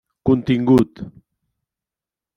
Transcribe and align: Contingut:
Contingut: 0.25 0.93